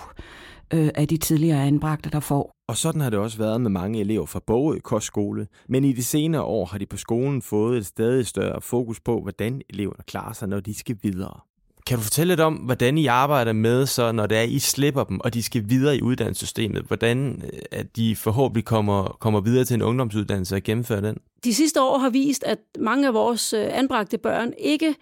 øh, 0.75 0.91
af 0.95 1.09
de 1.09 1.17
tidligere 1.17 1.63
anbragte, 1.63 2.11
der 2.11 2.21
får. 2.21 2.53
Og 2.69 2.77
sådan 2.77 3.01
har 3.01 3.11
det 3.11 3.19
også 3.19 3.39
været 3.39 3.61
med 3.61 3.71
mange 3.71 4.01
elever 4.01 4.27
fra 4.27 4.41
Bogø 4.47 4.79
Kostskole, 4.79 5.47
men 5.69 5.85
i 5.85 5.93
de 5.93 6.05
senere 6.05 6.43
år 6.43 6.65
har 6.65 6.79
de 6.79 6.87
på 6.87 6.97
skolen 6.97 7.43
fået 7.43 7.79
et 7.79 7.87
stadig 7.87 8.27
større 8.27 8.61
fokus 8.61 9.01
på, 9.01 9.21
hvordan 9.21 9.61
eleverne 9.71 10.03
klarer 10.07 10.33
sig, 10.33 10.49
når 10.49 10.61
de 10.61 10.75
skal 10.75 10.97
videre. 11.03 11.41
Kan 11.87 11.97
du 11.97 12.03
fortælle 12.03 12.31
lidt 12.31 12.41
om, 12.41 12.55
hvordan 12.55 12.99
I 12.99 13.07
arbejder 13.07 13.53
med, 13.53 13.87
så 13.87 14.13
når 14.13 14.27
det 14.27 14.39
er, 14.39 14.43
I 14.43 14.59
slipper 14.59 15.05
dem, 15.05 15.21
og 15.21 15.35
de 15.35 15.43
skal 15.43 15.65
videre 15.69 15.97
i 15.97 16.03
uddannelsessystemet? 16.03 16.83
Hvordan 16.83 17.43
øh, 17.53 17.61
at 17.71 17.97
de 17.97 18.17
forhåbentlig 18.17 18.65
kommer, 18.65 19.17
kommer 19.21 19.41
videre 19.41 19.65
til 19.65 19.75
en 19.75 19.83
ungdomsuddannelse 19.83 20.57
og 20.57 20.63
gennemfører 20.63 21.01
den? 21.01 21.17
De 21.45 21.55
sidste 21.55 21.83
år 21.83 21.99
har 21.99 22.11
vist, 22.11 22.45
at 22.45 22.59
mange 22.79 23.07
af 23.07 23.15
vores 23.15 23.53
øh, 23.53 23.67
anbragte 23.71 24.19
børn 24.19 24.53
ikke 24.59 24.95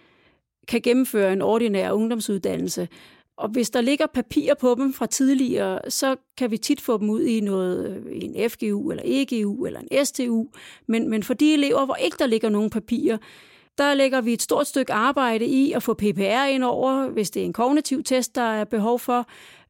kan 0.68 0.80
gennemføre 0.80 1.32
en 1.32 1.42
ordinær 1.42 1.92
ungdomsuddannelse. 1.92 2.88
Og 3.36 3.48
hvis 3.48 3.70
der 3.70 3.80
ligger 3.80 4.06
papir 4.06 4.54
på 4.60 4.74
dem 4.78 4.92
fra 4.92 5.06
tidligere, 5.06 5.78
så 5.88 6.16
kan 6.38 6.50
vi 6.50 6.56
tit 6.56 6.80
få 6.80 6.98
dem 6.98 7.10
ud 7.10 7.22
i 7.22 7.40
noget, 7.40 8.02
øh, 8.06 8.12
en 8.12 8.50
FGU 8.50 8.90
eller 8.90 9.02
EGU 9.06 9.66
eller 9.66 9.80
en 9.80 10.06
STU. 10.06 10.46
Men, 10.88 11.10
men 11.10 11.22
for 11.22 11.34
de 11.34 11.54
elever, 11.54 11.84
hvor 11.84 11.94
ikke 11.94 12.16
der 12.18 12.26
ligger 12.26 12.48
nogen 12.48 12.70
papirer, 12.70 13.18
der 13.78 13.94
lægger 13.94 14.20
vi 14.20 14.32
et 14.32 14.42
stort 14.42 14.66
stykke 14.66 14.92
arbejde 14.92 15.44
i 15.44 15.72
at 15.72 15.82
få 15.82 15.94
PPR 15.94 16.44
ind 16.50 16.64
over, 16.64 17.08
hvis 17.08 17.30
det 17.30 17.42
er 17.42 17.46
en 17.46 17.52
kognitiv 17.52 18.02
test, 18.02 18.34
der 18.34 18.42
er 18.42 18.64
behov 18.64 18.98
for, 18.98 19.26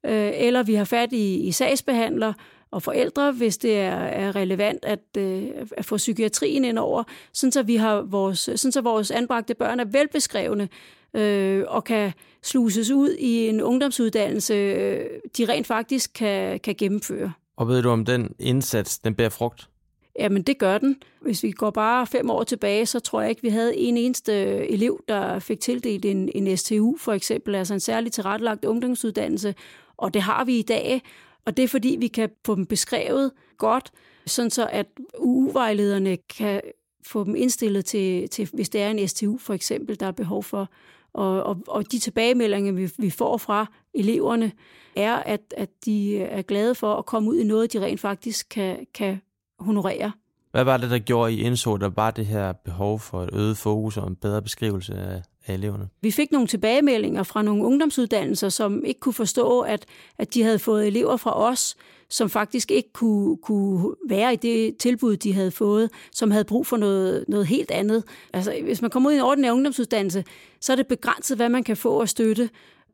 øh, 0.07 0.31
eller 0.35 0.63
vi 0.63 0.75
har 0.75 0.85
fat 0.85 1.13
i, 1.13 1.37
i 1.37 1.53
sagsbehandler 1.53 2.33
og 2.71 2.83
forældre, 2.83 3.33
hvis 3.33 3.59
det 3.59 3.81
er, 3.81 3.95
er 3.95 4.37
relevant 4.37 4.85
at, 4.85 5.01
øh, 5.19 5.49
at 5.77 5.85
få 5.85 5.97
psykiatrien 5.97 6.65
ind 6.65 6.79
over, 6.79 7.03
sådan 7.33 7.53
så, 7.53 7.63
vi 7.63 7.77
har 7.77 8.03
vores, 8.03 8.39
sådan 8.39 8.73
så 8.73 8.81
vores 8.81 9.11
anbragte 9.11 9.55
børn 9.55 9.81
er 9.81 9.85
velbeskrevne 9.85 10.69
øh, 11.15 11.65
og 11.69 11.85
kan 11.85 12.13
sluses 12.43 12.91
ud 12.91 13.11
i 13.19 13.49
en 13.49 13.61
ungdomsuddannelse, 13.63 14.55
øh, 14.55 15.07
de 15.39 15.45
rent 15.45 15.67
faktisk 15.67 16.11
kan, 16.15 16.61
kan 16.61 16.75
gennemføre. 16.75 17.33
Og 17.57 17.69
ved 17.69 17.83
du, 17.83 17.91
om 17.91 18.05
den 18.05 18.35
indsats, 18.39 18.99
den 18.99 19.15
bærer 19.15 19.29
frugt? 19.29 19.69
Jamen, 20.19 20.43
det 20.43 20.59
gør 20.59 20.79
den. 20.79 21.03
Hvis 21.21 21.43
vi 21.43 21.51
går 21.51 21.71
bare 21.71 22.07
fem 22.07 22.31
år 22.31 22.45
tilbage, 22.45 22.87
så 22.87 23.01
tror 23.01 23.21
jeg 23.21 23.31
ikke, 23.31 23.43
vi 23.43 23.49
havde 23.49 23.77
en 23.77 23.97
eneste 23.97 24.33
elev, 24.69 25.05
der 25.09 25.39
fik 25.39 25.61
tildelt 25.61 26.05
en, 26.05 26.31
en 26.35 26.57
STU, 26.57 26.97
for 26.97 27.13
eksempel, 27.13 27.55
altså 27.55 27.75
en 27.75 27.81
særligt 27.81 28.15
tilrettelagt 28.15 28.65
ungdomsuddannelse. 28.65 29.55
Og 29.97 30.15
det 30.15 30.23
har 30.23 30.45
vi 30.45 30.59
i 30.59 30.63
dag, 30.63 31.03
og 31.45 31.57
det 31.57 31.63
er 31.63 31.69
fordi, 31.69 31.97
vi 32.01 32.09
kan 32.09 32.31
få 32.47 32.55
dem 32.55 32.67
beskrevet 32.67 33.31
godt, 33.59 33.93
sådan 34.27 34.51
så 34.51 34.69
at 34.73 34.87
UU-vejlederne 35.19 36.17
kan 36.17 36.61
få 37.07 37.25
dem 37.25 37.35
indstillet 37.35 37.85
til, 37.85 38.29
til, 38.29 38.49
hvis 38.53 38.69
det 38.69 38.81
er 38.81 38.91
en 38.91 39.09
STU 39.09 39.39
for 39.39 39.55
eksempel, 39.55 40.01
der 40.01 40.07
er 40.07 40.13
behov 40.13 40.43
for. 40.43 40.69
Og, 41.13 41.43
og, 41.43 41.57
og 41.69 41.93
de 41.93 41.99
tilbagemeldinger, 41.99 42.73
vi, 42.73 42.91
vi 42.99 43.11
får 43.11 43.37
fra 43.37 43.67
eleverne, 43.95 44.53
er, 44.97 45.15
at, 45.15 45.55
at 45.57 45.71
de 45.85 46.19
er 46.19 46.43
glade 46.43 46.75
for 46.75 46.95
at 46.95 47.07
komme 47.07 47.31
ud 47.31 47.39
i 47.39 47.45
noget, 47.45 47.73
de 47.73 47.81
rent 47.81 48.01
faktisk 48.01 48.47
kan, 48.51 48.87
kan 48.95 49.21
honorere. 49.65 50.13
Hvad 50.55 50.65
var 50.65 50.77
det, 50.77 50.91
der 50.91 50.99
gjorde, 50.99 51.33
I 51.33 51.41
indså, 51.41 51.77
der 51.77 51.89
var 51.89 52.11
det 52.11 52.27
her 52.27 52.53
behov 52.53 53.01
for 53.01 53.23
et 53.23 53.31
øget 53.33 53.57
fokus 53.57 53.97
og 53.97 54.09
en 54.09 54.17
bedre 54.17 54.43
beskrivelse 54.43 54.95
af, 54.95 55.23
af 55.47 55.55
eleverne? 55.55 55.89
Vi 56.01 56.11
fik 56.11 56.33
nogle 56.33 56.47
tilbagemeldinger 56.47 57.23
fra 57.23 57.43
nogle 57.43 57.65
ungdomsuddannelser, 57.65 58.49
som 58.49 58.85
ikke 58.85 59.01
kunne 59.01 59.13
forstå, 59.13 59.61
at, 59.61 59.87
at 60.19 60.35
de 60.35 60.43
havde 60.43 60.59
fået 60.59 60.87
elever 60.87 61.17
fra 61.17 61.39
os, 61.39 61.77
som 62.11 62.31
faktisk 62.31 62.71
ikke 62.71 62.93
kunne, 62.93 63.37
kunne 63.37 63.95
være 64.09 64.33
i 64.33 64.37
det 64.37 64.77
tilbud, 64.77 65.17
de 65.17 65.33
havde 65.33 65.51
fået, 65.51 65.91
som 66.13 66.31
havde 66.31 66.45
brug 66.45 66.67
for 66.67 66.77
noget, 66.77 67.25
noget 67.29 67.47
helt 67.47 67.71
andet. 67.71 68.05
Altså, 68.33 68.55
hvis 68.65 68.83
man 68.83 68.91
kommer 68.91 69.11
ud 69.11 69.15
i 69.15 69.17
en 69.17 69.23
ordentlig 69.23 69.53
ungdomsuddannelse, 69.53 70.25
så 70.61 70.73
er 70.73 70.77
det 70.77 70.87
begrænset, 70.87 71.37
hvad 71.37 71.49
man 71.49 71.65
kan 71.65 71.77
få 71.77 72.01
at 72.01 72.09
støtte. 72.09 72.51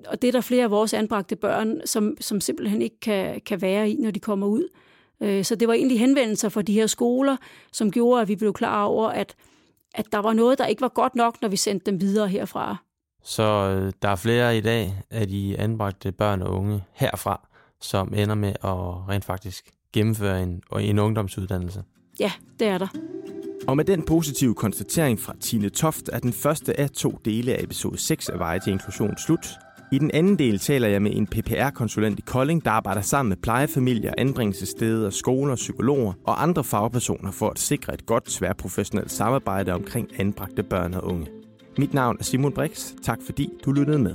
Og 0.07 0.23
det 0.23 0.29
er 0.29 0.33
der 0.33 0.41
flere 0.41 0.65
af 0.65 0.71
vores 0.71 0.95
anbragte 0.95 1.37
børn, 1.37 1.81
som, 1.85 2.17
som 2.21 2.41
simpelthen 2.41 2.83
ikke 2.83 3.01
kan, 3.01 3.41
kan 3.47 3.63
være 3.63 3.91
i, 3.91 3.97
når 3.97 4.11
de 4.11 4.21
kommer 4.21 4.47
ud. 4.47 4.69
Øh, 5.23 5.45
så 5.45 5.55
det 5.55 5.69
var 5.69 5.75
egentlig 5.75 5.99
henvendelser 6.01 6.49
fra 6.49 6.63
de 6.63 6.73
her 6.73 6.87
skoler, 6.87 7.37
som 7.73 7.91
gjorde, 7.91 8.23
at 8.23 8.29
vi 8.29 8.37
blev 8.37 8.53
klar 8.53 8.85
over, 8.85 9.09
at, 9.09 9.35
at 9.95 10.07
der 10.13 10.19
var 10.19 10.33
noget, 10.33 10.59
der 10.59 10.67
ikke 10.67 10.83
var 10.83 10.89
godt 10.89 11.15
nok, 11.15 11.43
når 11.43 11.49
vi 11.49 11.57
sendte 11.57 11.91
dem 11.91 12.01
videre 12.01 12.29
herfra. 12.29 12.77
Så 13.23 13.43
øh, 13.43 13.93
der 14.03 14.09
er 14.09 14.17
flere 14.17 14.59
i 14.59 14.61
dag 14.61 14.95
af 15.11 15.29
de 15.29 15.57
anbragte 15.59 16.13
børn 16.13 16.43
og 16.43 16.55
unge 16.55 16.85
herfra, 16.93 17.49
som 17.81 18.15
ender 18.15 18.35
med 18.35 18.49
at 18.49 19.09
rent 19.09 19.25
faktisk 19.25 19.71
gennemføre 19.93 20.43
en, 20.43 20.63
en 20.81 20.99
ungdomsuddannelse? 20.99 21.83
Ja, 22.21 22.33
det 22.59 22.69
er 22.69 22.79
der. 22.79 22.89
Og 23.69 23.77
med 23.77 23.85
den 23.85 24.03
positive 24.03 24.55
konstatering 24.55 25.21
fra 25.21 25.35
Tine 25.41 25.69
Toft 25.69 26.09
er 26.13 26.19
den 26.19 26.33
første 26.33 26.81
af 26.81 26.91
to 26.91 27.21
dele 27.25 27.55
af 27.55 27.63
episode 27.63 27.99
6 27.99 28.29
af 28.29 28.39
Veje 28.39 28.61
til 28.61 28.73
Inklusion 28.73 29.17
slut. 29.19 29.47
I 29.93 29.99
den 29.99 30.11
anden 30.15 30.39
del 30.39 30.59
taler 30.59 30.89
jeg 30.89 31.03
med 31.03 31.17
en 31.17 31.27
PPR-konsulent 31.27 32.19
i 32.19 32.23
Kolding, 32.23 32.65
der 32.65 32.71
arbejder 32.71 33.01
sammen 33.01 33.29
med 33.29 33.37
plejefamilier, 33.37 34.13
anbringelsessteder, 34.19 35.11
skoler, 35.11 35.55
psykologer 35.57 36.13
og 36.25 36.43
andre 36.43 36.65
fagpersoner 36.65 37.31
for 37.31 37.49
at 37.51 37.59
sikre 37.59 37.95
et 37.95 38.07
godt 38.07 38.25
tværprofessionelt 38.25 39.11
samarbejde 39.11 39.73
omkring 39.73 40.21
anbragte 40.21 40.63
børn 40.63 40.95
og 40.95 41.05
unge. 41.05 41.27
Mit 41.79 41.95
navn 41.95 42.17
er 42.21 42.25
Simon 42.25 42.53
Brix. 42.53 42.93
Tak 43.03 43.19
fordi 43.27 43.51
du 43.65 43.73
lyttede 43.73 43.99
med. 43.99 44.15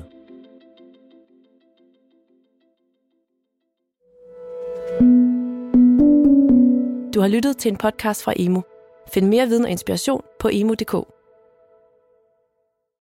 Du 7.13 7.21
har 7.21 7.27
lyttet 7.27 7.57
til 7.57 7.71
en 7.71 7.77
podcast 7.77 8.23
fra 8.23 8.33
Emo. 8.35 8.61
Find 9.13 9.27
mere 9.27 9.47
viden 9.47 9.65
og 9.65 9.71
inspiration 9.71 10.21
på 10.39 10.49
emo.dk. 10.51 11.14